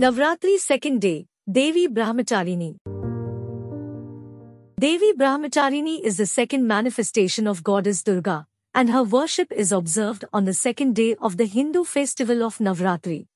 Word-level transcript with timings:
Navratri 0.00 0.56
second 0.56 1.02
day, 1.02 1.26
Devi 1.46 1.86
Brahmacharini. 1.86 2.78
Devi 4.80 5.12
Brahmacharini 5.12 6.00
is 6.02 6.16
the 6.16 6.24
second 6.24 6.66
manifestation 6.66 7.46
of 7.46 7.62
goddess 7.62 8.02
Durga, 8.02 8.46
and 8.74 8.88
her 8.88 9.02
worship 9.02 9.52
is 9.52 9.72
observed 9.72 10.24
on 10.32 10.46
the 10.46 10.54
second 10.54 10.94
day 10.94 11.16
of 11.16 11.36
the 11.36 11.44
Hindu 11.44 11.84
festival 11.84 12.42
of 12.42 12.56
Navratri. 12.56 13.26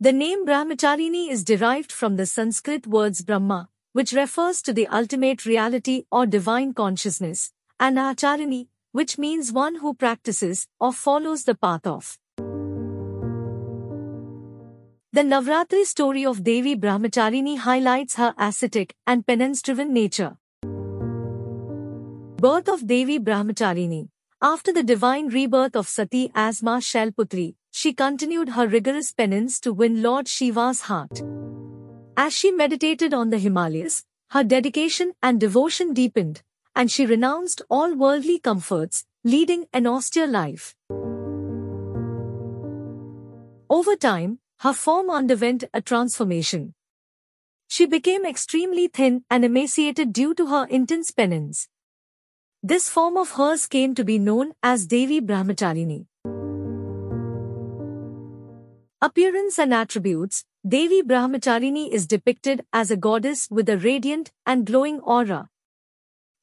The 0.00 0.12
name 0.12 0.44
Brahmacharini 0.44 1.30
is 1.30 1.44
derived 1.44 1.92
from 1.92 2.16
the 2.16 2.26
Sanskrit 2.26 2.88
words 2.88 3.22
Brahma, 3.22 3.68
which 3.92 4.12
refers 4.12 4.60
to 4.62 4.72
the 4.72 4.88
ultimate 4.88 5.46
reality 5.46 6.06
or 6.10 6.26
divine 6.26 6.74
consciousness, 6.74 7.52
and 7.78 7.98
Acharini, 7.98 8.66
which 8.90 9.16
means 9.16 9.52
one 9.52 9.76
who 9.76 9.94
practices 9.94 10.66
or 10.80 10.92
follows 10.92 11.44
the 11.44 11.54
path 11.54 11.86
of. 11.86 12.18
The 15.18 15.24
Navratri 15.24 15.84
story 15.84 16.24
of 16.24 16.44
Devi 16.44 16.76
Brahmacharini 16.76 17.58
highlights 17.58 18.14
her 18.14 18.34
ascetic 18.38 18.94
and 19.04 19.26
penance-driven 19.26 19.92
nature. 19.92 20.36
Birth 22.36 22.68
of 22.68 22.86
Devi 22.86 23.18
Brahmacharini 23.18 24.10
After 24.40 24.72
the 24.72 24.84
divine 24.84 25.26
rebirth 25.26 25.74
of 25.74 25.88
Sati 25.88 26.30
as 26.36 26.62
Ma 26.62 26.78
Shailputri, 26.78 27.56
she 27.72 27.92
continued 27.92 28.50
her 28.50 28.68
rigorous 28.68 29.10
penance 29.10 29.58
to 29.58 29.72
win 29.72 30.02
Lord 30.02 30.28
Shiva's 30.28 30.82
heart. 30.82 31.20
As 32.16 32.32
she 32.32 32.52
meditated 32.52 33.12
on 33.12 33.30
the 33.30 33.38
Himalayas, 33.38 34.04
her 34.30 34.44
dedication 34.44 35.14
and 35.20 35.40
devotion 35.40 35.94
deepened, 35.94 36.42
and 36.76 36.92
she 36.92 37.06
renounced 37.06 37.60
all 37.68 37.92
worldly 37.92 38.38
comforts, 38.38 39.04
leading 39.24 39.66
an 39.72 39.88
austere 39.88 40.28
life. 40.28 40.76
Over 43.68 43.96
time, 43.96 44.38
her 44.60 44.72
form 44.72 45.08
underwent 45.08 45.62
a 45.72 45.80
transformation. 45.80 46.74
She 47.68 47.86
became 47.86 48.26
extremely 48.26 48.88
thin 48.88 49.24
and 49.30 49.44
emaciated 49.44 50.12
due 50.12 50.34
to 50.34 50.46
her 50.46 50.66
intense 50.66 51.12
penance. 51.12 51.68
This 52.60 52.88
form 52.88 53.16
of 53.16 53.32
hers 53.32 53.66
came 53.66 53.94
to 53.94 54.04
be 54.04 54.18
known 54.18 54.54
as 54.62 54.86
Devi 54.86 55.20
Brahmacharini. 55.20 56.06
Appearance 59.00 59.60
and 59.60 59.72
attributes 59.72 60.44
Devi 60.66 61.02
Brahmacharini 61.02 61.88
is 61.92 62.08
depicted 62.08 62.64
as 62.72 62.90
a 62.90 62.96
goddess 62.96 63.46
with 63.48 63.68
a 63.68 63.78
radiant 63.78 64.32
and 64.44 64.66
glowing 64.66 64.98
aura. 65.00 65.48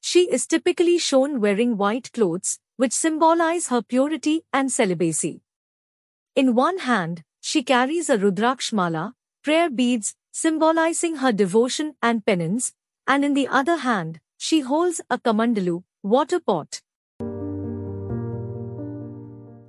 She 0.00 0.30
is 0.30 0.46
typically 0.46 0.96
shown 0.96 1.38
wearing 1.38 1.76
white 1.76 2.10
clothes, 2.12 2.60
which 2.76 2.94
symbolize 2.94 3.68
her 3.68 3.82
purity 3.82 4.44
and 4.54 4.72
celibacy. 4.72 5.42
In 6.34 6.54
one 6.54 6.78
hand, 6.78 7.24
she 7.48 7.62
carries 7.62 8.10
a 8.10 8.18
Rudrakshmala, 8.18 9.12
prayer 9.40 9.70
beads, 9.70 10.16
symbolizing 10.32 11.18
her 11.18 11.30
devotion 11.30 11.94
and 12.02 12.26
penance, 12.26 12.72
and 13.06 13.24
in 13.24 13.34
the 13.34 13.46
other 13.46 13.76
hand, 13.76 14.18
she 14.36 14.58
holds 14.62 15.00
a 15.08 15.16
kamandalu, 15.16 15.84
water 16.02 16.40
pot. 16.40 16.80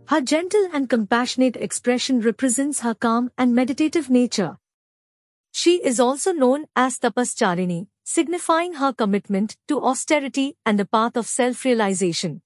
Her 0.07 0.21
gentle 0.21 0.67
and 0.73 0.89
compassionate 0.89 1.55
expression 1.55 2.19
represents 2.19 2.79
her 2.79 2.95
calm 2.95 3.29
and 3.37 3.53
meditative 3.53 4.09
nature. 4.09 4.57
She 5.51 5.75
is 5.75 5.99
also 5.99 6.31
known 6.31 6.65
as 6.75 6.97
Tapascharini, 6.97 7.89
signifying 8.03 8.73
her 8.81 8.91
commitment 8.91 9.55
to 9.67 9.79
austerity 9.83 10.57
and 10.65 10.79
the 10.79 10.85
path 10.85 11.15
of 11.15 11.27
self-realization. 11.27 12.41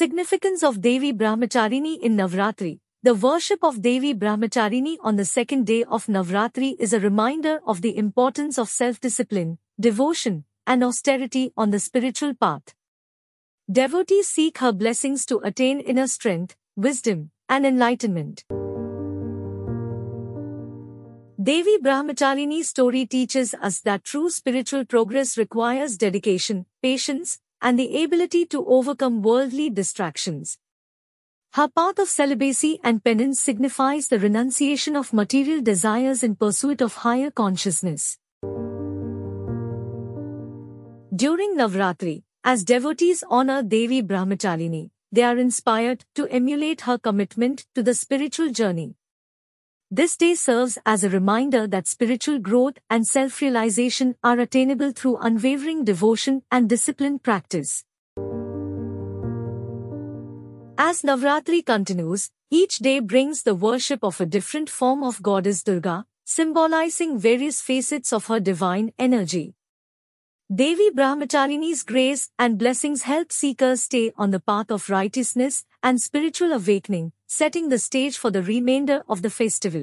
Significance 0.00 0.62
of 0.62 0.80
Devi 0.80 1.12
Brahmacharini 1.12 2.00
in 2.00 2.16
Navratri 2.16 2.78
The 3.02 3.14
worship 3.14 3.62
of 3.62 3.82
Devi 3.82 4.14
Brahmacharini 4.14 4.96
on 5.02 5.16
the 5.16 5.26
second 5.26 5.66
day 5.66 5.84
of 5.84 6.06
Navratri 6.06 6.74
is 6.78 6.94
a 6.94 7.00
reminder 7.00 7.60
of 7.66 7.82
the 7.82 7.94
importance 7.98 8.58
of 8.58 8.70
self-discipline, 8.70 9.58
devotion, 9.78 10.44
and 10.66 10.82
austerity 10.82 11.52
on 11.54 11.70
the 11.70 11.78
spiritual 11.78 12.32
path. 12.32 12.72
Devotees 13.70 14.26
seek 14.26 14.56
her 14.64 14.72
blessings 14.72 15.26
to 15.26 15.36
attain 15.40 15.80
inner 15.80 16.06
strength, 16.06 16.56
wisdom, 16.76 17.30
and 17.50 17.66
enlightenment. 17.66 18.44
Devi 21.42 21.76
Brahmacharini's 21.76 22.70
story 22.70 23.04
teaches 23.04 23.52
us 23.52 23.80
that 23.80 24.04
true 24.04 24.30
spiritual 24.30 24.86
progress 24.86 25.36
requires 25.36 25.98
dedication, 25.98 26.64
patience, 26.82 27.38
and 27.62 27.78
the 27.78 28.02
ability 28.02 28.46
to 28.46 28.66
overcome 28.66 29.22
worldly 29.22 29.70
distractions. 29.70 30.58
Her 31.54 31.68
path 31.68 31.98
of 31.98 32.08
celibacy 32.08 32.78
and 32.84 33.02
penance 33.02 33.40
signifies 33.40 34.08
the 34.08 34.20
renunciation 34.20 34.94
of 34.94 35.12
material 35.12 35.60
desires 35.60 36.22
in 36.22 36.36
pursuit 36.36 36.80
of 36.80 36.94
higher 36.94 37.30
consciousness. 37.30 38.18
During 41.14 41.56
Navratri, 41.56 42.22
as 42.44 42.64
devotees 42.64 43.24
honor 43.28 43.62
Devi 43.62 44.02
Brahmacharini, 44.02 44.90
they 45.10 45.24
are 45.24 45.36
inspired 45.36 46.04
to 46.14 46.28
emulate 46.28 46.82
her 46.82 46.98
commitment 46.98 47.66
to 47.74 47.82
the 47.82 47.94
spiritual 47.94 48.50
journey. 48.50 48.94
This 49.92 50.16
day 50.16 50.36
serves 50.36 50.78
as 50.86 51.02
a 51.02 51.10
reminder 51.10 51.66
that 51.66 51.88
spiritual 51.88 52.38
growth 52.38 52.74
and 52.88 53.04
self-realization 53.04 54.14
are 54.22 54.38
attainable 54.38 54.92
through 54.92 55.16
unwavering 55.16 55.82
devotion 55.82 56.44
and 56.48 56.68
disciplined 56.68 57.24
practice. 57.24 57.82
As 60.78 61.02
Navratri 61.02 61.66
continues, 61.66 62.30
each 62.52 62.78
day 62.78 63.00
brings 63.00 63.42
the 63.42 63.56
worship 63.56 64.04
of 64.04 64.20
a 64.20 64.26
different 64.26 64.70
form 64.70 65.02
of 65.02 65.24
goddess 65.24 65.64
Durga, 65.64 66.06
symbolizing 66.24 67.18
various 67.18 67.60
facets 67.60 68.12
of 68.12 68.26
her 68.26 68.38
divine 68.38 68.92
energy. 68.96 69.54
Devi 70.52 70.90
Brahmacharini's 70.90 71.84
grace 71.84 72.28
and 72.36 72.58
blessings 72.58 73.02
help 73.02 73.30
seekers 73.30 73.84
stay 73.84 74.12
on 74.16 74.32
the 74.32 74.40
path 74.40 74.72
of 74.72 74.90
righteousness 74.90 75.64
and 75.80 76.00
spiritual 76.00 76.52
awakening, 76.52 77.12
setting 77.28 77.68
the 77.68 77.78
stage 77.78 78.18
for 78.18 78.32
the 78.32 78.42
remainder 78.42 79.04
of 79.08 79.22
the 79.22 79.30
festival. 79.30 79.82